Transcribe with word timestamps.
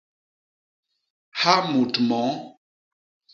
Ha 1.41 1.53
mut 1.69 1.93
moo. 2.07 2.31